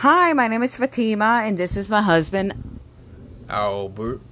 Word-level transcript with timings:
Hi, 0.00 0.32
my 0.32 0.48
name 0.48 0.62
is 0.62 0.78
Fatima, 0.78 1.42
and 1.44 1.58
this 1.58 1.76
is 1.76 1.90
my 1.90 2.00
husband, 2.00 2.54
Albert. 3.50 4.22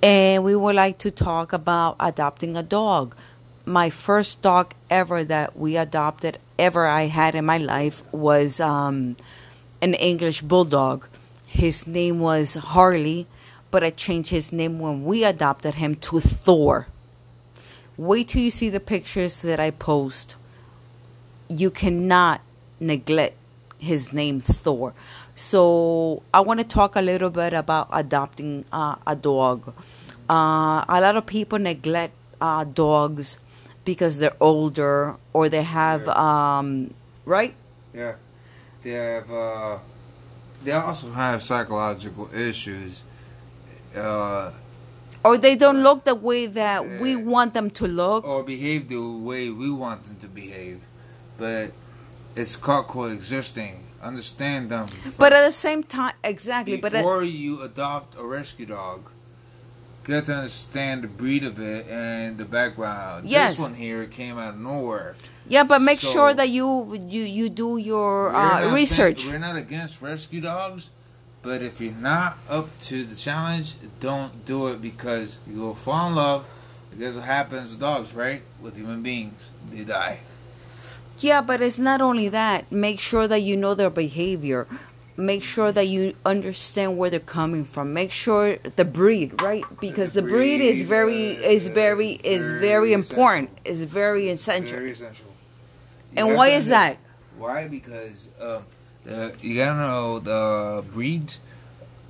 and 0.00 0.44
we 0.44 0.54
would 0.54 0.76
like 0.76 0.98
to 0.98 1.10
talk 1.10 1.52
about 1.52 1.96
adopting 1.98 2.56
a 2.56 2.62
dog. 2.62 3.16
My 3.64 3.90
first 3.90 4.42
dog 4.42 4.74
ever 4.88 5.24
that 5.24 5.58
we 5.58 5.76
adopted, 5.76 6.38
ever 6.56 6.86
I 6.86 7.06
had 7.06 7.34
in 7.34 7.44
my 7.44 7.58
life, 7.58 8.00
was 8.12 8.60
um, 8.60 9.16
an 9.82 9.94
English 9.94 10.42
bulldog. 10.42 11.08
His 11.48 11.88
name 11.88 12.20
was 12.20 12.54
Harley, 12.54 13.26
but 13.72 13.82
I 13.82 13.90
changed 13.90 14.30
his 14.30 14.52
name 14.52 14.78
when 14.78 15.04
we 15.04 15.24
adopted 15.24 15.74
him 15.74 15.96
to 15.96 16.20
Thor. 16.20 16.86
Wait 17.96 18.28
till 18.28 18.42
you 18.42 18.52
see 18.52 18.68
the 18.68 18.78
pictures 18.78 19.42
that 19.42 19.58
I 19.58 19.72
post. 19.72 20.36
You 21.48 21.72
cannot 21.72 22.40
neglect 22.78 23.36
his 23.78 24.12
name 24.12 24.40
Thor. 24.40 24.94
So 25.34 26.22
I 26.32 26.40
want 26.40 26.60
to 26.60 26.66
talk 26.66 26.96
a 26.96 27.02
little 27.02 27.30
bit 27.30 27.52
about 27.52 27.88
adopting 27.92 28.64
uh, 28.72 28.96
a 29.06 29.14
dog. 29.16 29.72
Uh, 30.28 30.84
a 30.88 30.98
lot 31.00 31.16
of 31.16 31.26
people 31.26 31.58
neglect 31.58 32.14
uh, 32.40 32.64
dogs 32.64 33.38
because 33.84 34.18
they're 34.18 34.36
older 34.40 35.16
or 35.32 35.48
they 35.48 35.62
have 35.62 36.08
um, 36.08 36.92
right. 37.24 37.54
Yeah. 37.94 38.14
They 38.82 38.90
have, 38.92 39.30
uh, 39.30 39.78
they 40.64 40.72
also 40.72 41.10
have 41.10 41.42
psychological 41.42 42.30
issues. 42.34 43.02
Uh, 43.94 44.52
Or 45.24 45.36
they 45.38 45.56
don't 45.56 45.82
look 45.82 46.04
the 46.04 46.14
way 46.14 46.46
that 46.46 47.00
we 47.00 47.16
want 47.16 47.52
them 47.54 47.70
to 47.70 47.86
look. 47.86 48.24
or 48.26 48.42
behave 48.44 48.88
the 48.88 49.00
way 49.00 49.50
we 49.50 49.70
want 49.70 50.04
them 50.06 50.16
to 50.20 50.28
behave. 50.28 50.80
But 51.38 51.72
it's 52.36 52.56
called 52.56 52.86
coexisting. 52.86 53.82
Understand 54.02 54.68
them. 54.70 54.88
But 55.18 55.32
at 55.32 55.44
the 55.46 55.52
same 55.52 55.82
time, 55.82 56.14
exactly. 56.22 56.76
But 56.76 56.92
before 56.92 57.24
you 57.24 57.62
adopt 57.62 58.16
a 58.18 58.24
rescue 58.24 58.66
dog, 58.66 59.08
get 60.04 60.26
to 60.26 60.34
understand 60.34 61.02
the 61.02 61.08
breed 61.08 61.42
of 61.42 61.58
it 61.58 61.88
and 61.88 62.38
the 62.38 62.44
background. 62.44 63.28
Yes. 63.28 63.52
This 63.52 63.58
one 63.60 63.74
here 63.74 64.04
came 64.06 64.38
out 64.38 64.54
of 64.54 64.60
nowhere. 64.60 65.16
yeah, 65.48 65.64
but 65.64 65.80
make 65.80 65.98
So- 66.00 66.12
sure 66.12 66.34
that 66.34 66.50
you 66.50 66.94
you 67.08 67.22
you 67.22 67.48
do 67.48 67.78
your 67.78 68.34
uh, 68.34 68.38
not 68.38 68.60
saying- 68.60 68.74
research. 68.74 69.26
we're 69.26 69.38
not 69.38 69.56
against 69.56 70.00
rescue 70.02 70.40
dogs, 70.42 70.90
but 71.42 71.62
if 71.62 71.80
you're 71.80 71.92
not 72.12 72.38
up 72.48 72.68
to 72.82 73.02
the 73.04 73.16
challenge, 73.16 73.74
don't 73.98 74.44
do 74.44 74.68
it 74.68 74.80
because 74.82 75.38
you 75.50 75.60
will 75.60 75.74
fall 75.74 76.08
in 76.10 76.14
love. 76.14 76.44
Because 76.90 77.16
what 77.16 77.24
happens 77.24 77.72
to 77.74 77.78
dogs, 77.78 78.14
right? 78.14 78.42
With 78.60 78.76
human 78.76 79.02
beings, 79.02 79.50
they 79.70 79.84
die. 79.84 80.20
Yeah, 81.18 81.40
but 81.40 81.62
it's 81.62 81.78
not 81.78 82.00
only 82.00 82.28
that. 82.28 82.70
Make 82.70 83.00
sure 83.00 83.26
that 83.28 83.40
you 83.40 83.56
know 83.56 83.74
their 83.74 83.90
behavior. 83.90 84.66
Make 85.16 85.42
sure 85.42 85.72
that 85.72 85.88
you 85.88 86.14
understand 86.26 86.98
where 86.98 87.08
they're 87.08 87.20
coming 87.20 87.64
from. 87.64 87.94
Make 87.94 88.12
sure 88.12 88.58
the 88.76 88.84
breed, 88.84 89.40
right? 89.40 89.64
Because 89.80 90.12
the, 90.12 90.20
The 90.20 90.28
breed, 90.28 90.60
is 90.60 90.82
very 90.82 91.28
is 91.32 91.68
very 91.68 92.12
is 92.22 92.50
very 92.50 92.60
very 92.60 92.92
important. 92.92 93.48
essential. 93.64 93.72
Is 93.72 93.82
very 93.82 94.28
essential. 94.28 94.78
Very 94.78 94.90
essential. 94.92 95.26
You 96.12 96.26
and 96.26 96.36
why 96.36 96.48
is 96.48 96.68
that? 96.68 96.98
Why? 97.38 97.66
Because 97.66 98.30
um, 98.40 98.64
the, 99.04 99.34
you 99.40 99.54
gotta 99.56 99.80
know 99.80 100.18
the 100.18 100.84
breed 100.92 101.36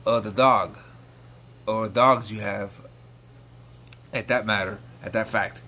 of 0.04 0.24
the 0.24 0.32
dog, 0.32 0.76
or 1.66 1.88
dogs 1.88 2.32
you 2.32 2.40
have. 2.40 2.70
At 4.12 4.28
that 4.28 4.46
matter, 4.46 4.78
at 5.04 5.12
that 5.12 5.28
fact, 5.28 5.60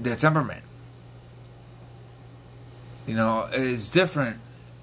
their 0.00 0.16
temperament. 0.16 0.64
You 3.06 3.14
know, 3.14 3.48
it's 3.52 3.90
different 3.90 4.38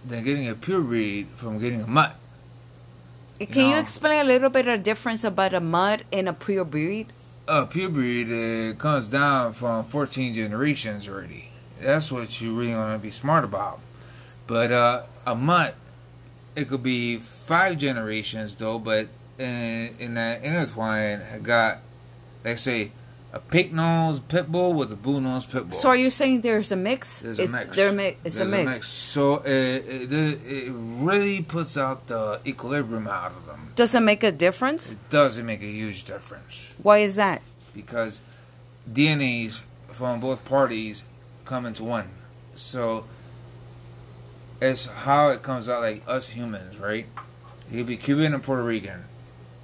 than 0.05 0.23
getting 0.23 0.47
a 0.47 0.55
pure 0.55 0.81
breed 0.81 1.27
from 1.27 1.59
getting 1.59 1.81
a 1.81 1.88
mutt. 1.88 2.16
Can 3.39 3.66
you 3.66 3.72
know. 3.72 3.80
explain 3.80 4.22
a 4.22 4.28
little 4.28 4.50
bit 4.50 4.67
of 4.67 4.83
difference 4.83 5.23
about 5.23 5.53
a 5.53 5.59
mutt 5.59 6.03
and 6.11 6.30
a 6.30 6.33
pure 6.33 6.66
breed? 6.66 7.08
A 7.47 7.66
pure 7.66 7.89
breed 7.89 8.29
uh, 8.29 8.75
comes 8.75 9.09
down 9.09 9.53
from 9.53 9.84
14 9.85 10.34
generations 10.35 11.07
already. 11.09 11.50
That's 11.81 12.12
what 12.12 12.40
you 12.40 12.56
really 12.56 12.75
want 12.75 12.94
to 12.94 13.03
be 13.03 13.09
smart 13.09 13.44
about. 13.44 13.79
But 14.45 14.72
uh, 14.72 15.03
a 15.25 15.34
mutt, 15.34 15.75
it 16.56 16.69
could 16.69 16.84
be 16.84 17.18
five 17.18 17.79
generations 17.79 18.53
though, 18.53 18.78
but 18.78 19.07
in, 19.40 19.95
in 19.97 20.13
that 20.13 20.44
intertwine, 20.44 21.22
I 21.34 21.40
got, 21.40 21.79
let's 22.45 22.62
say, 22.62 22.91
a 23.34 23.40
pink 23.40 23.72
nose 23.72 24.19
pit 24.19 24.52
bull 24.52 24.74
with 24.74 24.92
a 24.92 24.96
blue 24.96 25.22
nose 25.22 25.46
pit 25.46 25.69
bull. 25.69 25.80
So 25.80 25.90
are 25.90 25.96
you 25.96 26.09
saying 26.09 26.42
there's 26.42 26.72
a 26.72 26.75
mix? 26.75 27.22
There's 27.22 27.40
Is 27.40 27.50
a 27.52 27.53
mix. 27.53 27.75
There 27.78 27.92
mi- 27.94 28.18
it's 28.25 28.36
There's 28.36 28.52
a 28.52 28.66
mix. 28.66 28.88
So 28.88 29.36
it, 29.46 30.12
it, 30.12 30.12
it 30.12 30.72
really 30.74 31.42
puts 31.42 31.78
out 31.78 32.08
the 32.08 32.42
equilibrium 32.46 33.08
out 33.08 33.31
of 33.31 33.46
them. 33.46 33.72
Does 33.75 33.96
it 33.96 34.02
make 34.02 34.24
a 34.24 34.31
difference? 34.31 34.92
It 34.92 35.09
doesn't 35.09 35.46
make 35.46 35.62
a 35.62 35.66
huge 35.66 36.03
difference. 36.03 36.74
Why 36.81 37.00
is 37.00 37.16
that? 37.16 37.42
because 37.74 38.22
DNAs 38.92 39.62
from 39.92 40.19
both 40.19 40.44
parties 40.46 41.03
come 41.46 41.66
into 41.66 41.84
one. 41.84 42.09
So 42.53 43.06
it's 44.62 44.86
how 44.86 45.30
it 45.30 45.42
comes 45.42 45.69
out 45.69 45.81
like 45.81 46.03
us 46.08 46.30
humans, 46.30 46.78
right? 46.80 47.06
You'll 47.72 47.88
be 47.88 47.98
Cuban 47.98 48.34
and 48.34 48.44
Puerto 48.44 48.63
Rican. 48.63 49.03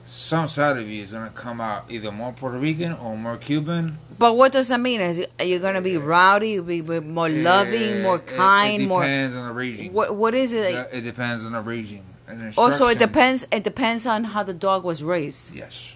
Some 0.09 0.47
side 0.47 0.77
of 0.77 0.87
you 0.87 1.03
is 1.03 1.11
gonna 1.11 1.29
come 1.31 1.59
out 1.59 1.83
either 1.89 2.11
more 2.13 2.31
Puerto 2.31 2.57
Rican 2.57 2.93
or 2.93 3.17
more 3.17 3.35
Cuban. 3.37 3.97
But 4.17 4.37
what 4.37 4.53
does 4.53 4.69
that 4.69 4.79
mean? 4.79 5.01
Is 5.01 5.19
it- 5.19 5.31
are 5.37 5.45
you 5.45 5.59
going 5.59 5.75
to 5.75 5.81
be 5.81 5.95
rowdy, 5.97 6.57
be 6.59 6.81
be 6.81 6.99
more 7.01 7.29
loving, 7.29 8.01
more 8.01 8.15
It- 8.15 8.25
kind, 8.25 8.81
It 8.83 8.87
more? 8.87 9.01
depends 9.01 9.35
on 9.35 9.47
the 9.49 9.53
regime. 9.53 9.93
What 9.93 10.15
what 10.15 10.33
is 10.33 10.53
it? 10.53 10.73
It 10.93 11.01
depends 11.01 11.45
on 11.45 11.51
the 11.51 11.61
regime. 11.61 12.03
And 12.27 12.53
Also, 12.57 12.87
it 12.87 12.99
depends. 12.99 13.45
It 13.51 13.63
depends 13.63 14.07
on 14.07 14.23
how 14.25 14.43
the 14.43 14.53
dog 14.53 14.83
was 14.83 15.03
raised. 15.03 15.53
Yes. 15.53 15.95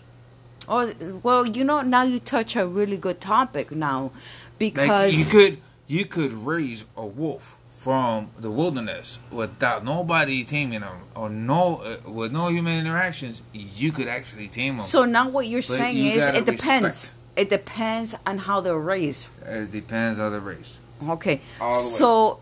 Oh, 0.68 0.92
well, 1.24 1.46
you 1.48 1.64
know, 1.64 1.82
now 1.82 2.04
you 2.04 2.20
touch 2.20 2.56
a 2.56 2.68
really 2.68 2.98
good 2.98 3.20
topic 3.20 3.72
now, 3.72 4.12
Like 4.60 4.60
because 4.60 5.14
you 5.16 5.26
could 5.26 5.58
you 5.92 6.06
could 6.06 6.32
raise 6.32 6.86
a 6.96 7.06
wolf 7.06 7.58
from 7.70 8.30
the 8.40 8.50
wilderness 8.52 9.20
without 9.32 9.84
nobody 9.84 10.44
taming 10.44 10.82
them 10.82 10.98
or 11.16 11.30
no 11.30 11.78
uh, 11.84 12.10
with 12.10 12.32
no 12.32 12.48
human 12.50 12.80
interactions. 12.80 13.42
You 13.54 13.92
could 13.92 14.08
actually 14.08 14.48
tame 14.48 14.74
them. 14.78 14.86
so 14.96 15.04
now 15.06 15.28
what 15.30 15.48
you're 15.48 15.62
But 15.74 15.80
saying 15.82 15.98
you 15.98 16.12
is 16.12 16.28
it 16.28 16.46
depends. 16.46 16.86
respect. 16.88 17.16
It 17.42 17.50
depends 17.50 18.16
on 18.26 18.36
how 18.40 18.58
they're 18.62 18.78
raised. 18.96 19.28
it 19.46 19.72
depends 19.72 20.20
on 20.20 20.32
the 20.32 20.40
race. 20.40 20.80
Okay, 21.16 21.42
All 21.60 21.72
the 21.82 21.88
way. 21.90 21.94
so 22.02 22.40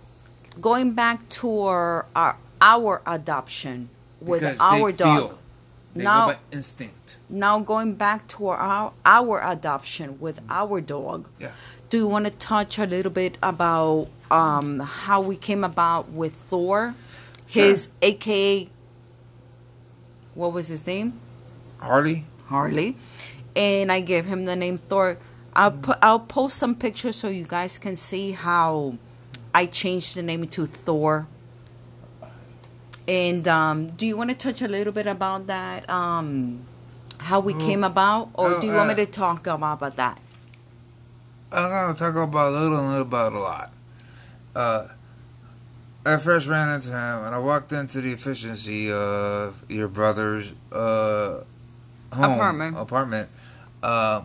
going 0.59 0.89
back 0.93 1.17
to 1.39 1.47
our 1.61 2.05
our, 2.15 2.35
our 2.61 3.01
adoption 3.07 3.89
with 4.19 4.41
Because 4.41 4.59
our 4.59 4.91
they 4.91 4.97
dog. 4.97 5.17
Feel. 5.29 5.39
They 5.95 6.03
Now- 6.03 6.27
go 6.27 6.33
by 6.33 6.39
instinct. 6.51 7.17
Now 7.29 7.59
going 7.59 7.93
back 7.95 8.27
to 8.33 8.47
our 8.49 8.91
our 9.05 9.35
adoption 9.55 10.19
with 10.19 10.37
our 10.49 10.81
dog. 10.81 11.29
Yeah. 11.39 11.51
Do 11.89 11.97
you 11.97 12.07
want 12.07 12.25
to 12.25 12.31
touch 12.31 12.77
a 12.77 12.85
little 12.85 13.11
bit 13.11 13.37
about 13.41 14.09
um, 14.29 14.79
how 14.79 15.21
we 15.21 15.35
came 15.35 15.63
about 15.63 16.09
with 16.09 16.33
Thor, 16.33 16.93
his 17.47 17.89
AKA? 18.01 18.69
What 20.35 20.53
was 20.53 20.67
his 20.67 20.85
name? 20.85 21.19
Harley. 21.79 22.25
Harley, 22.45 22.97
and 23.55 23.91
I 23.91 23.99
gave 23.99 24.25
him 24.25 24.45
the 24.45 24.55
name 24.55 24.77
Thor. 24.77 25.17
I'll 25.55 25.71
put 25.71 25.97
I'll 26.01 26.19
post 26.19 26.57
some 26.57 26.75
pictures 26.75 27.15
so 27.15 27.27
you 27.27 27.45
guys 27.47 27.77
can 27.77 27.95
see 27.95 28.31
how 28.31 28.97
I 29.53 29.65
changed 29.67 30.15
the 30.15 30.23
name 30.23 30.47
to 30.47 30.65
Thor. 30.65 31.27
And 33.07 33.47
um, 33.47 33.89
do 33.91 34.05
you 34.05 34.17
want 34.17 34.29
to 34.29 34.35
touch 34.35 34.61
a 34.61 34.67
little 34.67 34.93
bit 34.93 35.07
about 35.07 35.47
that? 35.47 35.89
Um, 35.89 36.61
how 37.17 37.39
we 37.39 37.53
came 37.53 37.83
about, 37.83 38.29
or 38.33 38.53
Oh, 38.53 38.61
do 38.61 38.67
you 38.67 38.73
want 38.73 38.91
uh, 38.91 38.95
me 38.95 39.05
to 39.05 39.11
talk 39.11 39.45
about 39.47 39.95
that? 39.97 40.19
I'm 41.51 41.69
gonna 41.69 41.93
talk 41.97 42.15
about 42.15 42.49
a 42.49 42.59
little 42.59 42.77
and 42.77 42.85
a 42.85 42.89
little 42.89 43.01
about 43.01 43.33
a 43.33 43.39
lot. 43.39 43.71
Uh, 44.55 44.87
I 46.05 46.17
first 46.17 46.47
ran 46.47 46.69
into 46.75 46.89
him 46.89 47.25
and 47.25 47.35
I 47.35 47.39
walked 47.39 47.71
into 47.71 48.01
the 48.01 48.11
efficiency 48.13 48.91
of 48.91 49.63
your 49.69 49.87
brother's 49.87 50.53
uh, 50.71 51.43
home 52.13 52.31
Apartment. 52.33 52.77
Apartment. 52.77 53.29
Uh, 53.81 54.21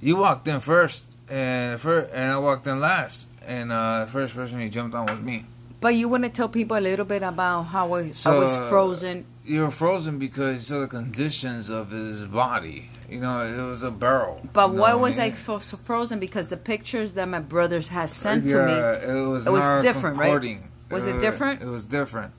you 0.00 0.16
walked 0.16 0.46
in 0.46 0.60
first, 0.60 1.16
and 1.28 1.80
first, 1.80 2.12
and 2.14 2.32
I 2.32 2.38
walked 2.38 2.66
in 2.66 2.80
last. 2.80 3.26
And 3.46 3.72
uh, 3.72 4.04
the 4.04 4.10
first 4.10 4.34
person 4.34 4.60
he 4.60 4.68
jumped 4.68 4.94
on 4.94 5.06
was 5.06 5.20
me. 5.20 5.44
But 5.80 5.94
you 5.94 6.08
want 6.08 6.24
to 6.24 6.30
tell 6.30 6.48
people 6.48 6.76
a 6.76 6.80
little 6.80 7.04
bit 7.06 7.22
about 7.22 7.62
how 7.64 7.94
I, 7.94 8.12
I 8.26 8.38
was 8.38 8.56
frozen. 8.68 9.24
You 9.48 9.62
were 9.62 9.70
frozen 9.70 10.18
because 10.18 10.70
of 10.70 10.82
the 10.82 10.88
conditions 10.88 11.70
of 11.70 11.90
his 11.90 12.26
body. 12.26 12.90
You 13.08 13.20
know, 13.20 13.40
it 13.40 13.62
was 13.62 13.82
a 13.82 13.90
barrel. 13.90 14.46
But 14.52 14.68
you 14.68 14.74
know 14.74 14.82
why 14.82 14.92
what 14.92 15.00
was 15.00 15.18
I 15.18 15.30
mean? 15.30 15.60
so 15.62 15.76
frozen? 15.78 16.18
Because 16.20 16.50
the 16.50 16.58
pictures 16.58 17.12
that 17.12 17.26
my 17.28 17.40
brothers 17.40 17.88
had 17.88 18.10
sent 18.10 18.46
to 18.50 18.66
me. 18.66 18.72
It 18.74 19.26
was, 19.26 19.46
It 19.46 19.50
was 19.50 19.82
different, 19.82 20.18
right? 20.18 20.60
Was 20.90 21.06
it 21.06 21.16
Uh, 21.16 21.20
different? 21.20 21.62
It 21.62 21.66
was 21.68 21.84
different. 21.84 22.32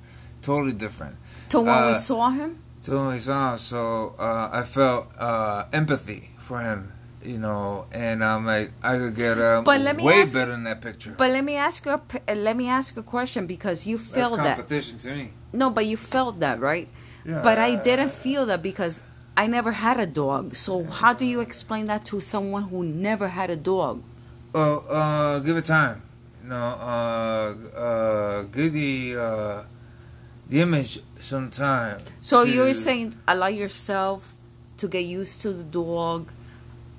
Totally 0.44 0.74
different. 0.74 1.16
To 1.50 1.62
when 1.62 1.86
we 1.88 1.92
Uh, 1.94 1.96
saw 1.96 2.30
him? 2.30 2.60
To 2.84 2.92
when 2.92 3.08
we 3.16 3.20
saw 3.20 3.54
him, 3.54 3.58
so 3.58 4.14
uh, 4.20 4.50
I 4.54 4.64
felt 4.64 5.08
uh, 5.18 5.66
empathy 5.74 6.30
for 6.48 6.60
him 6.62 6.92
You 7.34 7.38
know, 7.38 7.86
and 7.92 8.24
I'm 8.24 8.46
like, 8.46 8.72
I 8.82 8.94
could 8.98 9.16
get 9.16 9.36
um, 9.40 9.64
But 9.66 9.82
let 9.82 9.96
me 9.98 10.04
way 10.06 10.22
ask- 10.22 10.34
better 10.34 10.52
than 10.52 10.64
that 10.70 10.80
picture. 10.82 11.14
But 11.18 11.32
let 11.32 11.44
me 11.44 11.56
ask 11.58 11.86
you 11.86 11.92
a 11.98 12.36
let 12.48 12.56
me 12.56 12.70
ask 12.70 12.96
a 12.96 13.04
question 13.04 13.42
because 13.56 13.86
you 13.90 13.98
That's 13.98 14.12
felt 14.20 14.38
that. 14.38 14.56
competition 14.58 14.98
to 15.00 15.10
me. 15.18 15.26
No, 15.52 15.70
but 15.70 15.86
you 15.92 15.98
felt 15.98 16.40
that, 16.46 16.60
right? 16.62 16.88
Yeah. 17.26 17.42
But 17.44 17.58
I 17.58 17.76
didn't 17.76 18.12
feel 18.12 18.46
that 18.48 18.62
because 18.62 19.02
I 19.36 19.48
never 19.48 19.72
had 19.72 20.00
a 20.00 20.06
dog. 20.06 20.56
So 20.56 20.84
how 20.84 21.14
do 21.14 21.26
you 21.26 21.40
explain 21.42 21.86
that 21.88 22.06
to 22.06 22.20
someone 22.22 22.64
who 22.64 22.84
never 22.84 23.30
had 23.30 23.50
a 23.50 23.56
dog? 23.56 24.02
Well, 24.54 24.86
uh, 24.90 25.40
give 25.40 25.58
it 25.58 25.66
time. 25.66 26.02
You 26.44 26.50
know, 26.50 26.56
uh, 26.56 27.78
uh, 27.78 28.44
give 28.44 28.74
the 28.74 29.16
uh, 29.18 29.64
the 30.50 30.62
image 30.62 31.00
some 31.20 31.50
time. 31.52 32.00
So 32.22 32.44
to- 32.46 32.52
you're 32.52 32.74
saying 32.74 33.16
allow 33.28 33.48
yourself 33.48 34.34
to 34.78 34.88
get 34.88 35.06
used 35.06 35.42
to 35.42 35.54
the 35.54 35.64
dog, 35.64 36.32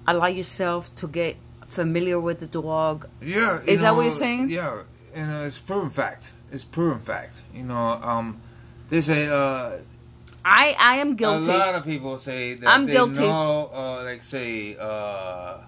allow 0.06 0.26
yourself 0.26 0.94
to 0.96 1.08
get 1.08 1.36
familiar 1.66 2.20
with 2.20 2.40
the 2.40 2.46
dog. 2.46 3.08
Yeah. 3.22 3.60
Is 3.66 3.80
that 3.80 3.94
what 3.96 4.02
you're 4.02 4.10
saying? 4.12 4.50
Yeah, 4.50 4.82
and 5.14 5.30
uh, 5.30 5.46
it's 5.46 5.58
proven 5.58 5.90
fact. 5.90 6.32
It's 6.52 6.64
proven 6.64 7.00
fact. 7.00 7.42
You 7.54 7.64
know, 7.64 7.76
um, 7.76 8.40
they 8.90 9.00
say 9.00 9.28
uh, 9.28 9.78
I 10.44 10.74
I 10.80 10.94
am 10.96 11.16
guilty. 11.16 11.50
A 11.50 11.58
lot 11.58 11.74
of 11.74 11.84
people 11.84 12.18
say 12.18 12.54
that 12.54 12.68
I'm 12.68 12.86
they 12.86 12.92
guilty. 12.92 13.20
know, 13.20 13.70
uh, 13.72 14.04
like 14.04 14.22
say, 14.22 14.76
uh, 14.76 15.58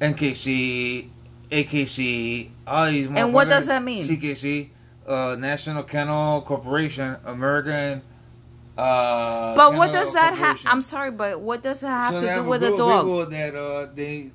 NKC, 0.00 1.08
AKC, 1.50 2.50
all 2.66 2.86
these. 2.90 3.08
And 3.08 3.32
what 3.32 3.48
does 3.48 3.66
that 3.66 3.82
mean? 3.82 4.04
CKC, 4.06 4.68
uh, 5.06 5.36
National 5.38 5.82
Kennel 5.82 6.42
Corporation, 6.42 7.16
American. 7.24 8.02
Uh, 8.76 9.54
But 9.54 9.74
what 9.74 9.92
does 9.92 10.12
that 10.14 10.34
have? 10.36 10.60
I'm 10.66 10.82
sorry, 10.82 11.10
but 11.10 11.40
what 11.40 11.62
does 11.62 11.80
that 11.80 11.88
have 12.12 12.14
So 12.14 12.20
to 12.26 12.34
do 12.42 12.42
with 12.48 12.62
a 12.64 12.76
dog? 12.76 13.04
People 13.04 13.26
that 13.26 13.54
uh, 13.54 13.86
they 13.94 14.30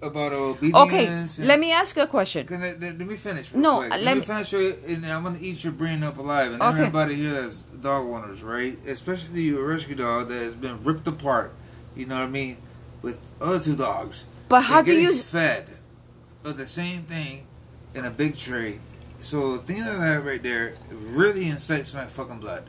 about 0.00 0.32
obedience. 0.32 1.38
Okay, 1.38 1.46
let 1.46 1.58
me 1.58 1.72
ask 1.72 1.96
you 1.96 2.02
a 2.02 2.06
question. 2.06 2.46
Can 2.46 2.62
I, 2.62 2.72
let, 2.72 2.98
let 2.98 3.06
me 3.06 3.16
finish. 3.16 3.52
No, 3.54 3.78
quick. 3.78 3.90
let 3.90 4.02
let, 4.02 4.14
me 4.14 4.20
me- 4.20 4.26
finish 4.26 4.52
it, 4.54 4.78
and 4.86 5.06
I'm 5.06 5.24
gonna 5.24 5.38
eat 5.40 5.64
your 5.64 5.72
brain 5.72 6.02
up 6.02 6.18
alive. 6.18 6.52
And 6.52 6.62
Okay. 6.62 6.78
everybody 6.80 7.16
here 7.16 7.32
that's 7.32 7.62
dog 7.62 8.06
owners, 8.06 8.42
right? 8.42 8.78
Especially 8.86 9.50
a 9.50 9.60
rescue 9.60 9.94
dog 9.96 10.28
that 10.28 10.38
has 10.42 10.54
been 10.54 10.82
ripped 10.84 11.06
apart. 11.06 11.54
You 11.96 12.06
know 12.06 12.16
what 12.16 12.24
I 12.26 12.30
mean? 12.30 12.56
With 13.02 13.18
other 13.40 13.60
two 13.60 13.76
dogs. 13.76 14.24
But 14.48 14.62
how 14.62 14.82
do 14.82 14.94
you? 14.94 15.14
fed 15.14 15.68
of 16.44 16.56
the 16.56 16.66
same 16.66 17.02
thing 17.02 17.46
in 17.94 18.04
a 18.04 18.10
big 18.10 18.36
tray? 18.36 18.78
So 19.20 19.56
things 19.58 19.84
like 19.86 19.98
that 19.98 20.24
right 20.24 20.42
there 20.42 20.74
really 20.92 21.48
incites 21.48 21.92
my 21.92 22.06
fucking 22.06 22.38
blood. 22.38 22.62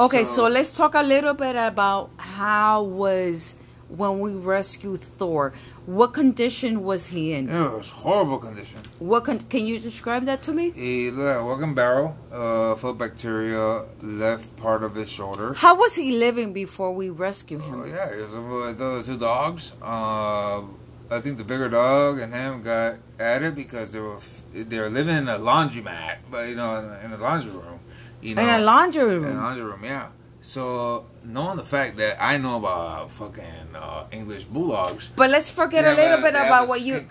Okay, 0.00 0.24
so 0.24 0.48
let's 0.48 0.72
talk 0.72 0.94
a 0.94 1.02
little 1.02 1.32
bit 1.32 1.54
about 1.54 2.10
how 2.16 2.82
was 2.82 3.54
when 3.96 4.20
we 4.20 4.34
rescued 4.34 5.00
Thor. 5.18 5.52
What 5.86 6.14
condition 6.14 6.82
was 6.82 7.08
he 7.08 7.32
in? 7.34 7.48
It 7.48 7.52
was 7.80 7.90
horrible 7.90 8.38
condition. 8.38 8.80
What 8.98 9.24
con- 9.24 9.40
can 9.40 9.66
you 9.66 9.78
describe 9.78 10.24
that 10.26 10.42
to 10.44 10.52
me? 10.52 10.70
He 10.70 11.10
looked 11.10 11.26
like 11.26 11.36
a 11.36 11.44
walking 11.44 11.74
barrel, 11.74 12.16
uh, 12.32 12.74
full 12.76 12.90
of 12.90 12.98
bacteria, 12.98 13.84
left 14.00 14.56
part 14.56 14.82
of 14.84 14.94
his 14.94 15.10
shoulder. 15.10 15.54
How 15.54 15.74
was 15.74 15.94
he 15.96 16.16
living 16.16 16.52
before 16.52 16.92
we 16.94 17.10
rescued 17.10 17.62
him? 17.62 17.84
yeah, 17.88 18.14
he 18.14 18.20
was 18.22 18.30
with 18.32 18.78
the 18.78 18.84
other 18.86 19.02
two 19.02 19.18
dogs. 19.18 19.72
Uh, 19.82 20.62
I 21.10 21.20
think 21.20 21.36
the 21.36 21.44
bigger 21.44 21.68
dog 21.68 22.18
and 22.20 22.32
him 22.32 22.62
got 22.62 22.94
at 23.18 23.42
it 23.42 23.54
because 23.54 23.92
they 23.92 24.00
were 24.00 24.18
they 24.54 24.78
were 24.78 24.88
living 24.88 25.16
in 25.16 25.28
a 25.28 25.38
laundromat, 25.38 26.18
but 26.30 26.48
you 26.48 26.54
know, 26.54 26.78
in 27.04 27.12
a 27.12 27.18
laundry 27.18 27.50
room. 27.52 27.80
You 28.22 28.36
know, 28.36 28.42
In 28.42 28.48
a 28.48 28.58
laundry 28.60 29.04
room. 29.04 29.24
in 29.24 29.32
a 29.36 29.40
laundry 29.40 29.64
room, 29.64 29.84
yeah. 29.84 30.06
So 30.40 31.04
knowing 31.24 31.56
the 31.56 31.64
fact 31.64 31.96
that 31.96 32.22
I 32.22 32.36
know 32.38 32.56
about 32.56 33.10
fucking 33.12 33.74
uh, 33.74 34.04
English 34.10 34.44
bulldogs, 34.44 35.10
But 35.16 35.30
let's 35.30 35.50
forget 35.50 35.84
a 35.84 35.94
little 35.94 36.18
bit 36.20 36.34
about 36.34 36.68
what 36.68 36.80
you. 36.82 37.06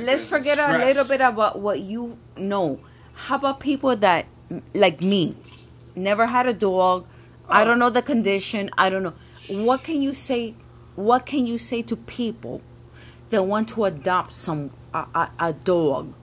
Let's 0.00 0.24
forget 0.24 0.58
a 0.58 0.78
little 0.78 1.04
bit 1.06 1.20
about 1.20 1.58
what 1.58 1.80
you 1.80 2.18
know. 2.36 2.80
How 3.14 3.36
about 3.36 3.60
people 3.60 3.94
that, 3.96 4.26
like 4.74 5.00
me, 5.00 5.36
never 5.94 6.26
had 6.26 6.46
a 6.46 6.52
dog? 6.54 7.06
I 7.48 7.62
Oh. 7.62 7.64
don't 7.66 7.78
know 7.78 7.90
the 7.90 8.02
condition. 8.02 8.70
I 8.78 8.88
don't 8.90 9.02
know. 9.02 9.14
What 9.48 9.82
can 9.84 10.00
you 10.02 10.14
say? 10.14 10.54
What 10.96 11.26
can 11.26 11.46
you 11.46 11.58
say 11.58 11.82
to 11.82 11.96
people 11.96 12.60
that 13.30 13.42
want 13.44 13.68
to 13.70 13.84
adopt 13.84 14.32
some 14.34 14.70
a, 14.94 15.06
a, 15.14 15.30
a 15.38 15.52
dog? 15.52 16.14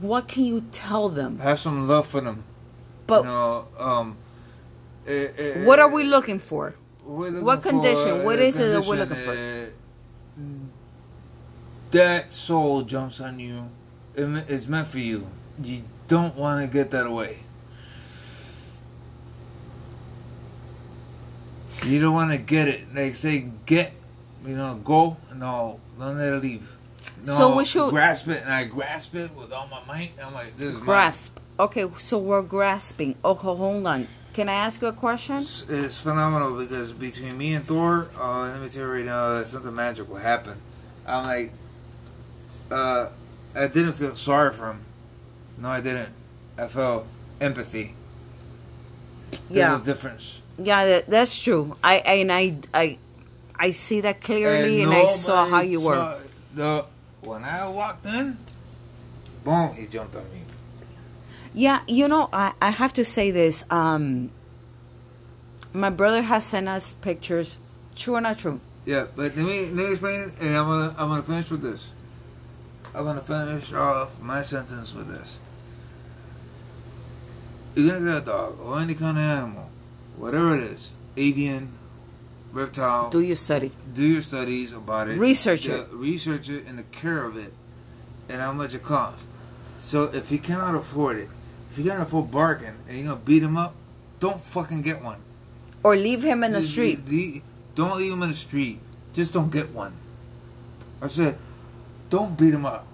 What 0.00 0.26
can 0.28 0.44
you 0.44 0.62
tell 0.72 1.08
them? 1.08 1.38
Have 1.38 1.60
some 1.60 1.86
love 1.86 2.06
for 2.08 2.20
them. 2.20 2.42
But 3.06 3.22
you 3.22 3.28
know, 3.30 3.66
um, 3.78 4.16
eh, 5.06 5.28
eh, 5.36 5.64
what 5.64 5.78
are 5.78 5.88
we 5.88 6.04
looking 6.04 6.38
for? 6.38 6.74
Looking 7.06 7.44
What 7.44 7.62
condition? 7.62 8.20
for 8.20 8.24
What 8.24 8.38
is 8.38 8.58
it 8.58 8.70
that 8.72 8.84
we're 8.86 8.96
looking 8.96 9.16
uh, 9.16 9.66
That 11.90 12.32
soul 12.32 12.82
jumps 12.82 13.20
on 13.20 13.38
you. 13.38 13.68
It's 14.14 14.66
meant 14.66 14.88
for 14.88 14.98
you. 14.98 15.26
You 15.62 15.82
don't 16.08 16.36
want 16.36 16.64
to 16.64 16.72
get 16.72 16.90
that 16.92 17.06
away. 17.06 17.40
You 21.84 22.00
don't 22.00 22.14
want 22.14 22.30
to 22.30 22.38
get 22.38 22.68
it. 22.68 22.94
Like 22.94 23.16
say, 23.16 23.46
get, 23.66 23.92
you 24.46 24.56
know, 24.56 24.76
go. 24.76 25.16
No, 25.34 25.80
don't 25.98 26.18
let 26.18 26.32
it 26.34 26.42
leave. 26.42 26.68
No, 27.26 27.34
So 27.36 27.56
we 27.56 27.64
should- 27.64 27.90
grasp 27.90 28.28
it, 28.28 28.42
and 28.42 28.52
I 28.52 28.64
grasp 28.64 29.14
it 29.14 29.34
with 29.34 29.52
all 29.52 29.66
my 29.66 29.84
might. 29.84 30.12
I'm 30.22 30.32
like, 30.34 30.56
this 30.56 30.72
is 30.74 30.76
mine. 30.78 30.84
Grasp. 30.86 31.38
Okay, 31.58 31.86
so 31.98 32.18
we're 32.18 32.42
grasping. 32.42 33.16
Okay, 33.24 33.46
hold 33.46 33.86
on. 33.86 34.06
Can 34.32 34.48
I 34.48 34.54
ask 34.54 34.80
you 34.80 34.88
a 34.88 34.92
question? 34.92 35.36
It's, 35.36 35.66
it's 35.68 36.00
phenomenal 36.00 36.56
because 36.58 36.92
between 36.92 37.36
me 37.36 37.54
and 37.54 37.66
Thor, 37.66 38.08
uh, 38.18 38.42
let 38.52 38.60
me 38.62 38.68
tell 38.68 38.82
you 38.86 38.92
right 38.92 39.04
now, 39.04 39.42
something 39.44 39.74
magical 39.74 40.16
happened. 40.16 40.60
I'm 41.06 41.24
like, 41.26 41.52
uh, 42.70 43.08
I 43.54 43.66
didn't 43.66 43.94
feel 43.94 44.14
sorry 44.14 44.52
for 44.54 44.70
him. 44.70 44.84
No, 45.58 45.68
I 45.68 45.80
didn't. 45.82 46.10
I 46.56 46.66
felt 46.68 47.06
empathy. 47.40 47.94
Yeah. 49.50 49.80
a 49.80 49.84
difference. 49.84 50.40
Yeah, 50.58 50.86
that, 50.86 51.06
that's 51.06 51.38
true. 51.38 51.76
I 51.82 51.96
and 51.96 52.32
I 52.32 52.56
I 52.72 52.98
I 53.56 53.70
see 53.70 54.00
that 54.02 54.20
clearly, 54.20 54.82
and, 54.82 54.92
I 54.92 55.06
saw 55.06 55.46
how 55.46 55.60
you 55.60 55.80
were. 55.80 55.94
saw- 55.94 56.18
The, 56.54 56.84
when 57.22 57.44
I 57.44 57.66
walked 57.68 58.04
in, 58.06 58.36
boom, 59.44 59.74
he 59.74 59.86
jumped 59.86 60.16
on 60.16 60.24
me. 60.24 60.41
Yeah, 61.54 61.80
you 61.86 62.08
know, 62.08 62.28
I 62.32 62.52
I 62.60 62.70
have 62.70 62.92
to 62.94 63.04
say 63.04 63.30
this. 63.30 63.64
Um, 63.70 64.30
my 65.72 65.90
brother 65.90 66.22
has 66.22 66.44
sent 66.44 66.68
us 66.68 66.94
pictures. 66.94 67.58
True 67.96 68.14
or 68.14 68.20
not 68.20 68.38
true? 68.38 68.60
Yeah, 68.84 69.06
but 69.14 69.36
let 69.36 69.44
me 69.44 69.66
let 69.66 69.74
me 69.74 69.90
explain, 69.92 70.32
and 70.40 70.56
I'm 70.56 70.66
gonna 70.66 70.94
I'm 70.98 71.08
gonna 71.08 71.22
finish 71.22 71.50
with 71.50 71.62
this. 71.62 71.90
I'm 72.94 73.04
gonna 73.04 73.20
finish 73.20 73.72
off 73.72 74.20
my 74.20 74.42
sentence 74.42 74.94
with 74.94 75.08
this. 75.08 75.38
You're 77.74 77.92
gonna 77.98 78.12
get 78.12 78.22
a 78.22 78.26
dog 78.26 78.58
or 78.60 78.78
any 78.80 78.94
kind 78.94 79.16
of 79.16 79.24
animal, 79.24 79.70
whatever 80.16 80.54
it 80.56 80.62
is, 80.64 80.90
avian, 81.16 81.68
reptile. 82.52 83.10
Do 83.10 83.20
you 83.20 83.34
study? 83.34 83.72
do 83.94 84.02
your 84.06 84.22
studies 84.22 84.72
about 84.72 85.08
it. 85.08 85.18
Research 85.18 85.64
the- 85.64 85.82
it. 85.82 85.88
Research 85.92 86.48
it 86.48 86.66
and 86.66 86.78
the 86.78 86.82
care 86.84 87.24
of 87.24 87.36
it, 87.36 87.52
and 88.28 88.40
how 88.40 88.52
much 88.52 88.74
it 88.74 88.82
costs. 88.82 89.24
So 89.78 90.04
if 90.04 90.30
you 90.30 90.38
cannot 90.38 90.74
afford 90.74 91.16
it, 91.18 91.28
if 91.72 91.78
you 91.78 91.84
can't 91.84 92.02
afford 92.02 92.30
bargain 92.30 92.74
and 92.86 92.98
you're 92.98 93.08
gonna 93.08 93.24
beat 93.24 93.42
him 93.42 93.56
up, 93.56 93.74
don't 94.20 94.38
fucking 94.42 94.82
get 94.82 95.02
one. 95.02 95.18
Or 95.82 95.96
leave 95.96 96.22
him 96.22 96.44
in 96.44 96.52
the 96.52 96.60
street? 96.60 97.00
Don't 97.74 97.96
leave 97.96 98.12
him 98.12 98.22
in 98.22 98.28
the 98.28 98.34
street. 98.34 98.78
Just 99.14 99.32
don't 99.32 99.50
get 99.50 99.70
one. 99.70 99.94
I 101.00 101.06
said, 101.06 101.38
don't 102.10 102.36
beat 102.36 102.52
him 102.52 102.66
up. 102.66 102.86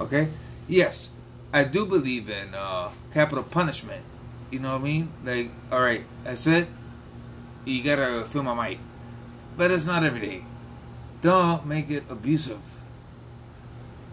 Okay? 0.00 0.28
Yes, 0.68 1.10
I 1.52 1.64
do 1.64 1.84
believe 1.84 2.30
in 2.30 2.54
uh, 2.54 2.92
capital 3.12 3.42
punishment. 3.42 4.04
You 4.52 4.60
know 4.60 4.70
what 4.70 4.82
I 4.82 4.84
mean? 4.84 5.08
Like, 5.24 5.50
all 5.72 5.80
right, 5.80 6.04
I 6.24 6.36
said, 6.36 6.68
you 7.64 7.82
gotta 7.82 8.24
feel 8.26 8.44
my 8.44 8.54
might, 8.54 8.78
but 9.56 9.72
it's 9.72 9.86
not 9.86 10.04
every 10.04 10.20
day. 10.20 10.44
Don't 11.22 11.66
make 11.66 11.90
it 11.90 12.04
abusive. 12.08 12.60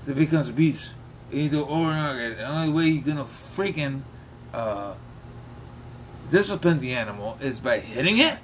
It 0.08 0.16
becomes 0.16 0.50
abuse. 0.50 0.94
You 1.32 1.50
do 1.50 1.62
it 1.62 1.68
over 1.68 1.90
and 1.92 2.08
over 2.10 2.20
again. 2.20 2.38
The 2.38 2.46
only 2.50 2.74
way 2.74 2.86
you're 2.88 3.04
gonna 3.04 3.24
freaking 3.26 4.02
uh, 4.54 4.94
discipline 6.30 6.80
the 6.80 6.94
animal 6.94 7.38
is 7.42 7.60
by 7.60 7.80
hitting 7.80 8.18
it. 8.18 8.38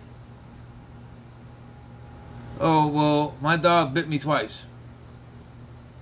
Oh 2.59 2.87
well, 2.87 3.35
my 3.41 3.57
dog 3.57 3.93
bit 3.93 4.07
me 4.09 4.17
twice. 4.19 4.65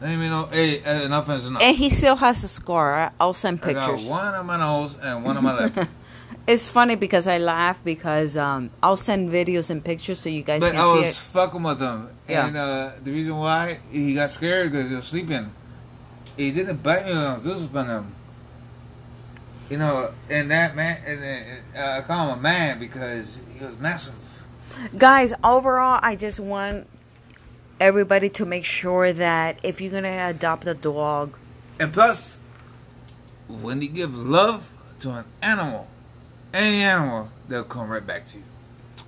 Let 0.02 0.18
me 0.18 0.30
know. 0.30 0.46
Hey, 0.52 0.84
uh, 0.84 1.04
enough 1.04 1.30
is 1.30 1.48
enough. 1.48 1.62
And 1.62 1.76
he 1.76 1.90
still 1.90 2.18
has 2.18 2.44
a 2.44 2.48
scar. 2.48 2.96
I- 2.96 3.12
I'll 3.20 3.34
send 3.34 3.60
I 3.64 3.74
got 3.74 3.90
pictures. 3.92 4.08
one 4.10 4.34
on 4.36 4.46
my 4.46 4.58
nose 4.58 4.98
and 5.02 5.24
one 5.24 5.38
on 5.38 5.44
my 5.44 5.66
lip. 5.66 5.88
It's 6.48 6.68
funny 6.68 6.94
because 6.94 7.26
I 7.26 7.40
laugh 7.40 7.84
because 7.84 8.38
um, 8.38 8.70
I'll 8.84 8.98
send 8.98 9.32
videos 9.32 9.72
and 9.72 9.84
pictures 9.84 10.20
so 10.20 10.30
you 10.30 10.44
guys 10.44 10.62
but 10.62 10.74
can 10.74 10.80
I 10.80 10.94
see 10.94 11.02
was 11.08 11.18
fucking 11.18 11.64
with 11.64 11.80
him, 11.82 12.08
Yeah. 12.30 12.46
and 12.46 12.56
uh, 12.56 12.92
the 13.04 13.10
reason 13.12 13.36
why 13.36 13.80
he 13.92 14.14
got 14.14 14.30
scared 14.30 14.72
because 14.72 14.92
he 14.92 14.96
was 14.96 15.06
sleeping. 15.08 15.50
He 16.38 16.52
didn't 16.52 16.84
bite 16.84 17.06
me 17.06 17.14
I 17.14 17.34
was 17.34 17.44
disciplining 17.44 17.90
him. 17.92 18.16
You 19.70 19.78
know, 19.78 20.12
and 20.30 20.52
that 20.52 20.76
man, 20.76 21.02
and, 21.08 21.24
and 21.24 21.64
uh, 21.76 21.98
I 21.98 22.02
call 22.02 22.32
him 22.32 22.40
a 22.40 22.42
man 22.42 22.80
because 22.80 23.40
he 23.58 23.66
was 23.66 23.78
massive. 23.80 24.14
Guys, 24.98 25.34
overall, 25.44 26.00
I 26.04 26.16
just 26.16 26.40
want 26.40 26.88
everybody 27.80 28.30
to 28.30 28.46
make 28.46 28.64
sure 28.66 29.12
that 29.12 29.60
if 29.64 29.82
you're 29.82 29.92
gonna 29.92 30.28
adopt 30.30 30.68
a 30.68 30.74
dog, 30.76 31.36
And 31.80 31.92
plus, 31.92 32.38
when 33.48 33.82
you 33.82 33.88
give 33.90 34.16
love 34.16 34.72
to 35.00 35.12
an 35.12 35.26
animal, 35.42 35.88
any 36.54 36.82
animal, 36.84 37.30
they'll 37.50 37.64
come 37.64 37.90
right 37.90 38.06
back 38.06 38.26
to 38.28 38.38
you. 38.38 38.44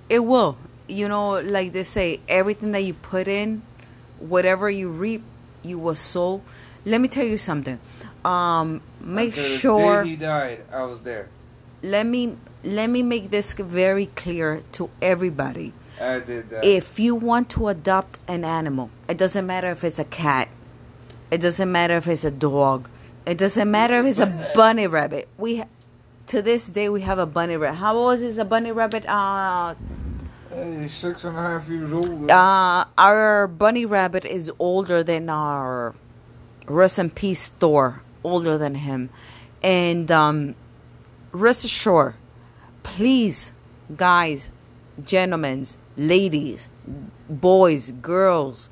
it 0.08 0.20
will. 0.20 0.56
You 0.88 1.06
know, 1.06 1.38
like 1.40 1.72
they 1.72 1.82
say, 1.82 2.20
everything 2.28 2.72
that 2.72 2.80
you 2.80 2.94
put 2.94 3.28
in, 3.28 3.62
whatever 4.18 4.68
you 4.70 4.88
reap, 4.88 5.22
you 5.62 5.78
will 5.78 5.94
sow. 5.94 6.42
Let 6.84 7.00
me 7.00 7.08
tell 7.08 7.24
you 7.26 7.38
something. 7.38 7.78
Um, 8.24 8.80
make 9.00 9.36
Until 9.36 9.44
the 9.44 9.58
sure. 9.58 10.02
day 10.04 10.08
he 10.10 10.16
died, 10.16 10.58
I 10.72 10.84
was 10.84 11.02
there. 11.02 11.28
let 11.82 12.06
me 12.06 12.36
let 12.64 12.90
me 12.90 13.02
make 13.02 13.30
this 13.30 13.52
very 13.54 14.06
clear 14.06 14.62
to 14.72 14.90
everybody. 15.00 15.72
I 16.00 16.18
did 16.20 16.50
that. 16.50 16.64
If 16.64 16.98
you 16.98 17.14
want 17.14 17.48
to 17.50 17.68
adopt 17.68 18.18
an 18.28 18.44
animal, 18.44 18.90
it 19.08 19.16
doesn't 19.18 19.46
matter 19.46 19.70
if 19.70 19.84
it's 19.84 19.98
a 19.98 20.04
cat, 20.04 20.48
it 21.30 21.38
doesn't 21.38 21.70
matter 21.70 21.94
if 21.96 22.06
it's 22.08 22.24
a 22.24 22.30
dog, 22.30 22.88
it 23.26 23.38
doesn't 23.38 23.70
matter 23.70 23.98
if 24.00 24.06
it's 24.06 24.20
a 24.20 24.50
bunny 24.54 24.86
rabbit. 24.86 25.28
We 25.38 25.64
to 26.26 26.42
this 26.42 26.66
day 26.66 26.88
we 26.88 27.02
have 27.02 27.18
a 27.18 27.26
bunny 27.26 27.56
rabbit. 27.56 27.76
How 27.76 27.96
old 27.96 28.20
is 28.20 28.38
a 28.38 28.44
bunny 28.44 28.72
rabbit? 28.72 29.06
Uh, 29.06 29.74
Hey, 30.50 30.88
six 30.88 31.24
and 31.24 31.36
a 31.36 31.40
half 31.42 31.68
years 31.68 31.92
old. 31.92 32.30
uh, 32.30 32.84
our 32.96 33.46
bunny 33.46 33.84
rabbit 33.84 34.24
is 34.24 34.50
older 34.58 35.04
than 35.04 35.28
our 35.28 35.94
rest 36.68 36.98
in 36.98 37.10
peace 37.10 37.46
Thor, 37.46 38.02
older 38.22 38.58
than 38.58 38.76
him, 38.76 39.10
and 39.62 40.10
um, 40.12 40.54
rest 41.32 41.64
assured, 41.64 42.14
please, 42.82 43.52
guys, 43.96 44.50
gentlemen, 45.04 45.66
ladies, 45.96 46.68
boys, 47.28 47.90
girls, 47.90 48.70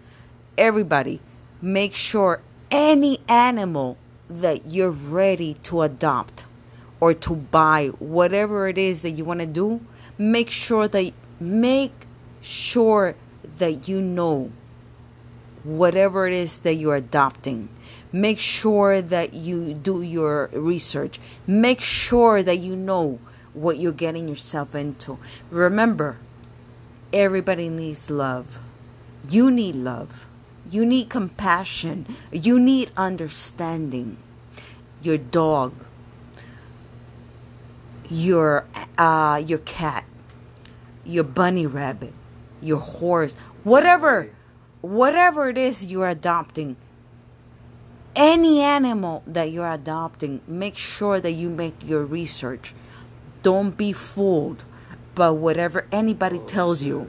everybody, 0.56 1.20
make 1.60 1.94
sure 1.94 2.40
any 2.70 3.18
animal 3.28 3.96
that 4.28 4.66
you're 4.66 4.90
ready 4.90 5.54
to 5.54 5.82
adopt 5.82 6.44
or 7.00 7.14
to 7.14 7.34
buy, 7.36 7.88
whatever 7.98 8.68
it 8.68 8.78
is 8.78 9.02
that 9.02 9.10
you 9.10 9.24
want 9.24 9.40
to 9.40 9.46
do, 9.46 9.80
make 10.18 10.50
sure 10.50 10.88
that 10.88 11.12
make 11.38 11.92
sure 12.40 13.14
that 13.58 13.88
you 13.88 14.00
know 14.00 14.50
whatever 15.66 16.26
it 16.26 16.32
is 16.32 16.58
that 16.58 16.74
you're 16.74 16.96
adopting. 16.96 17.68
Make 18.12 18.38
sure 18.38 19.02
that 19.02 19.34
you 19.34 19.74
do 19.74 20.00
your 20.00 20.48
research. 20.52 21.18
Make 21.46 21.80
sure 21.80 22.42
that 22.42 22.60
you 22.60 22.76
know 22.76 23.18
what 23.52 23.78
you're 23.78 23.92
getting 23.92 24.28
yourself 24.28 24.74
into. 24.74 25.18
Remember, 25.50 26.18
everybody 27.12 27.68
needs 27.68 28.10
love. 28.10 28.60
You 29.28 29.50
need 29.50 29.74
love. 29.74 30.26
You 30.70 30.86
need 30.86 31.08
compassion. 31.08 32.06
You 32.30 32.60
need 32.60 32.90
understanding. 32.96 34.18
Your 35.02 35.18
dog, 35.18 35.74
your 38.08 38.66
uh, 38.98 39.42
your 39.44 39.58
cat, 39.58 40.04
your 41.04 41.24
bunny 41.24 41.66
rabbit, 41.66 42.12
your 42.62 42.78
horse, 42.78 43.34
whatever, 43.62 44.30
whatever 44.86 45.48
it 45.48 45.58
is 45.58 45.86
you're 45.86 46.08
adopting. 46.08 46.76
Any 48.14 48.60
animal 48.60 49.22
that 49.26 49.50
you're 49.50 49.70
adopting, 49.70 50.40
make 50.46 50.76
sure 50.76 51.20
that 51.20 51.32
you 51.32 51.50
make 51.50 51.74
your 51.84 52.04
research. 52.04 52.74
Don't 53.42 53.76
be 53.76 53.92
fooled 53.92 54.64
by 55.14 55.30
whatever 55.30 55.86
anybody 55.92 56.38
tells 56.46 56.82
you. 56.82 57.08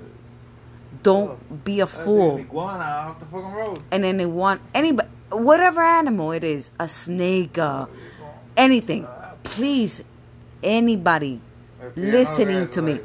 Don't 1.03 1.63
be 1.63 1.79
a 1.79 1.88
fool 1.88 2.39
iguana 2.39 2.84
off 2.84 3.19
the 3.19 3.25
fucking 3.27 3.51
road. 3.53 3.81
and 3.91 4.03
then 4.03 4.17
they 4.17 4.25
want 4.25 4.60
anybody 4.74 5.07
whatever 5.31 5.81
animal 5.81 6.31
it 6.34 6.43
is 6.43 6.69
a 6.79 6.88
snake 6.88 7.57
uh, 7.57 7.86
anything 8.57 9.07
please 9.43 10.03
anybody 10.63 11.39
listening 11.96 12.67
to 12.69 12.81
me 12.81 13.00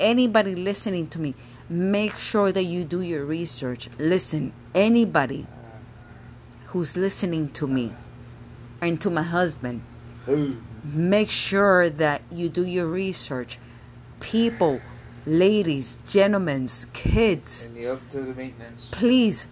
anybody 0.00 0.54
listening 0.56 1.06
to 1.06 1.18
me 1.20 1.34
make 1.68 2.16
sure 2.16 2.52
that 2.52 2.64
you 2.64 2.84
do 2.84 3.00
your 3.00 3.24
research. 3.24 3.88
Listen 3.98 4.52
anybody 4.74 5.46
who's 6.66 6.96
listening 6.96 7.50
to 7.50 7.66
me 7.66 7.92
and 8.80 9.00
to 9.00 9.10
my 9.10 9.22
husband 9.22 9.82
make 10.84 11.30
sure 11.30 11.90
that 11.90 12.22
you 12.30 12.48
do 12.48 12.64
your 12.64 12.86
research. 12.86 13.58
People 14.20 14.80
ladies 15.26 15.98
gentlemen 16.08 16.66
kids 16.94 17.68
up 17.86 18.00
to 18.08 18.20
the 18.22 18.34
maintenance. 18.34 18.90
please 18.92 19.46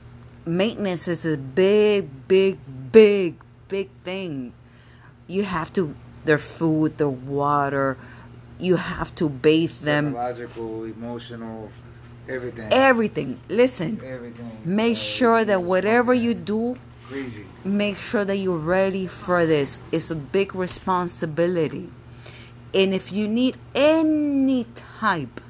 maintenance 0.46 1.06
is 1.06 1.26
a 1.26 1.36
big 1.36 2.08
big 2.28 2.58
big 2.92 3.34
big 3.68 3.90
thing. 4.02 4.52
You 5.26 5.44
have 5.44 5.72
to 5.74 5.94
their 6.24 6.38
food 6.38 6.96
their 6.98 7.08
water 7.08 7.98
you 8.58 8.76
have 8.76 9.14
to 9.16 9.28
bathe 9.28 9.80
them. 9.80 10.12
Psychological, 10.12 10.84
emotional, 10.84 11.70
everything. 12.28 12.72
everything. 12.72 13.40
Listen. 13.48 14.00
Everything. 14.04 14.50
make 14.64 14.96
sure 14.96 15.44
that 15.44 15.62
whatever 15.62 16.12
you 16.14 16.34
do 16.34 16.76
Crazy. 17.08 17.46
make 17.64 17.96
sure 17.96 18.24
that 18.24 18.36
you're 18.36 18.58
ready 18.58 19.06
for 19.06 19.46
this. 19.46 19.78
It's 19.92 20.10
a 20.10 20.16
big 20.16 20.54
responsibility. 20.54 21.88
And 22.74 22.92
if 22.92 23.12
you 23.12 23.26
need 23.28 23.56
any 23.74 24.66
type 24.74 25.40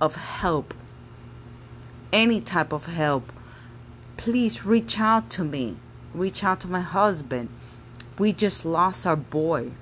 of 0.00 0.16
help 0.16 0.74
any 2.12 2.40
type 2.40 2.72
of 2.72 2.86
help 2.86 3.32
please 4.16 4.64
reach 4.66 5.00
out 5.00 5.30
to 5.30 5.44
me. 5.44 5.76
Reach 6.12 6.44
out 6.44 6.60
to 6.60 6.68
my 6.68 6.80
husband. 6.80 7.48
We 8.18 8.32
just 8.32 8.64
lost 8.64 9.06
our 9.06 9.16
boy 9.16 9.72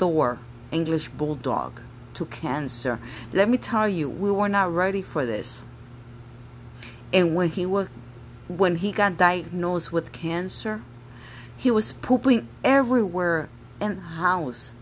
thor 0.00 0.38
english 0.72 1.08
bulldog 1.08 1.78
to 2.14 2.26
cancer. 2.26 2.98
Let 3.32 3.48
me 3.48 3.58
tell 3.58 3.88
you 3.88 4.08
we 4.08 4.30
were 4.30 4.48
not 4.48 4.72
ready 4.72 5.02
for 5.02 5.24
this. 5.24 5.62
And 7.12 7.34
when 7.34 7.50
he 7.50 7.66
was 7.66 7.88
when 8.48 8.76
he 8.76 8.90
got 8.90 9.16
diagnosed 9.16 9.92
with 9.92 10.12
cancer 10.12 10.82
he 11.56 11.70
was 11.70 11.92
pooping 11.92 12.48
everywhere 12.64 13.48
in 13.80 13.96
the 13.96 14.00
house. 14.00 14.72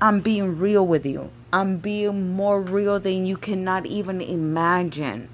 I'm 0.00 0.20
being 0.20 0.58
real 0.58 0.86
with 0.86 1.04
you. 1.04 1.30
I'm 1.52 1.78
being 1.78 2.32
more 2.32 2.60
real 2.60 3.00
than 3.00 3.26
you 3.26 3.36
cannot 3.36 3.84
even 3.86 4.20
imagine. 4.20 5.28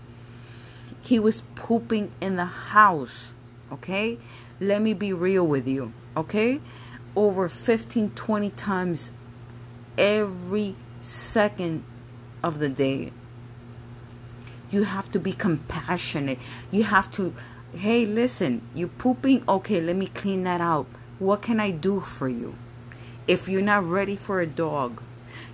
He 1.02 1.18
was 1.18 1.42
pooping 1.56 2.12
in 2.20 2.36
the 2.36 2.46
house 2.46 3.32
okay? 3.72 4.18
Let 4.60 4.82
me 4.82 4.94
be 4.94 5.12
real 5.12 5.46
with 5.46 5.66
you 5.66 5.92
okay? 6.16 6.60
Over 7.16 7.48
15 7.48 8.10
20 8.10 8.50
times 8.50 9.10
every 9.96 10.76
second 11.00 11.84
of 12.42 12.58
the 12.58 12.68
day. 12.68 13.12
You 14.70 14.84
have 14.84 15.10
to 15.12 15.18
be 15.18 15.32
compassionate. 15.32 16.38
You 16.70 16.84
have 16.84 17.10
to 17.12 17.34
hey 17.74 18.04
listen 18.04 18.62
you 18.74 18.88
pooping? 18.88 19.44
Okay 19.48 19.80
let 19.80 19.96
me 19.96 20.06
clean 20.06 20.44
that 20.44 20.60
out. 20.60 20.86
What 21.18 21.42
can 21.42 21.60
i 21.60 21.70
do 21.70 22.00
for 22.00 22.28
you? 22.28 22.54
If 23.28 23.48
you're 23.48 23.62
not 23.62 23.88
ready 23.88 24.16
for 24.16 24.40
a 24.40 24.46
dog 24.46 25.02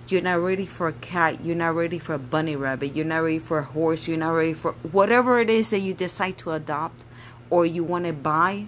you're 0.07 0.21
not 0.21 0.35
ready 0.35 0.65
for 0.65 0.87
a 0.87 0.93
cat 0.93 1.43
you're 1.43 1.55
not 1.55 1.75
ready 1.75 1.99
for 1.99 2.13
a 2.13 2.19
bunny 2.19 2.55
rabbit 2.55 2.95
you're 2.95 3.05
not 3.05 3.19
ready 3.19 3.39
for 3.39 3.59
a 3.59 3.63
horse 3.63 4.07
you're 4.07 4.17
not 4.17 4.31
ready 4.31 4.53
for 4.53 4.71
whatever 4.91 5.41
it 5.41 5.49
is 5.49 5.69
that 5.69 5.79
you 5.79 5.93
decide 5.93 6.37
to 6.37 6.51
adopt 6.51 7.03
or 7.49 7.65
you 7.65 7.83
want 7.83 8.05
to 8.05 8.13
buy 8.13 8.65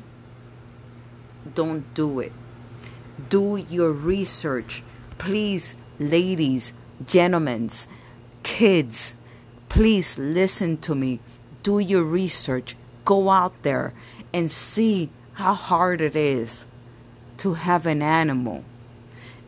don't 1.53 1.93
do 1.93 2.19
it. 2.19 2.31
Do 3.29 3.57
your 3.57 3.91
research 3.91 4.83
please 5.19 5.75
ladies 5.99 6.73
gentlemen 7.05 7.69
kids 8.41 9.13
please 9.69 10.17
listen 10.17 10.77
to 10.77 10.95
me. 10.95 11.19
Do 11.63 11.79
your 11.79 12.03
research. 12.03 12.75
Go 13.05 13.29
out 13.29 13.53
there 13.63 13.93
and 14.33 14.51
see 14.51 15.09
how 15.33 15.53
hard 15.53 16.01
it 16.01 16.15
is 16.15 16.65
to 17.37 17.53
have 17.53 17.85
an 17.85 18.01
animal. 18.01 18.65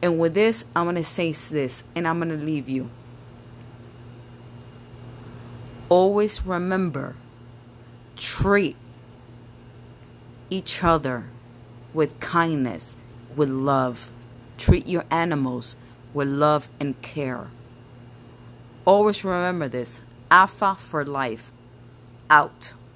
And 0.01 0.19
with 0.19 0.33
this 0.35 0.65
i'm 0.75 0.85
going 0.85 0.95
to 0.95 1.03
say 1.03 1.33
this 1.33 1.83
and 1.95 2.07
i'm 2.07 2.19
going 2.19 2.37
to 2.37 2.45
leave 2.45 2.69
you. 2.69 2.89
Always 5.89 6.45
remember 6.45 7.15
treat 8.15 8.77
each 10.49 10.83
other 10.83 11.25
with 11.93 12.19
kindness 12.19 12.95
with 13.35 13.49
love 13.49 14.09
treat 14.61 14.87
your 14.87 15.03
animals 15.09 15.75
with 16.13 16.27
love 16.27 16.69
and 16.79 17.01
care. 17.01 17.47
Always 18.85 19.23
remember 19.25 19.67
this 19.67 20.01
alpha 20.29 20.75
for 20.75 21.03
life 21.03 21.51
out 22.29 22.73